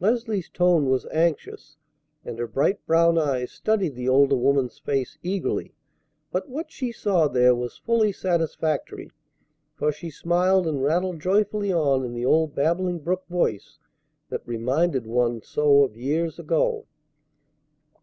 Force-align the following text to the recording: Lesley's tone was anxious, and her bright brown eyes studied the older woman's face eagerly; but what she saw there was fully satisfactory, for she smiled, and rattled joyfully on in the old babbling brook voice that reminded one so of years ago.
Lesley's 0.00 0.50
tone 0.50 0.90
was 0.90 1.06
anxious, 1.06 1.78
and 2.26 2.38
her 2.38 2.46
bright 2.46 2.84
brown 2.86 3.16
eyes 3.16 3.50
studied 3.50 3.94
the 3.94 4.06
older 4.06 4.36
woman's 4.36 4.78
face 4.78 5.16
eagerly; 5.22 5.72
but 6.30 6.46
what 6.46 6.70
she 6.70 6.92
saw 6.92 7.26
there 7.26 7.54
was 7.54 7.78
fully 7.86 8.12
satisfactory, 8.12 9.10
for 9.74 9.90
she 9.90 10.10
smiled, 10.10 10.66
and 10.66 10.82
rattled 10.82 11.20
joyfully 11.20 11.72
on 11.72 12.04
in 12.04 12.12
the 12.12 12.26
old 12.26 12.54
babbling 12.54 12.98
brook 12.98 13.26
voice 13.30 13.78
that 14.28 14.42
reminded 14.46 15.06
one 15.06 15.40
so 15.40 15.82
of 15.84 15.96
years 15.96 16.38
ago. 16.38 16.84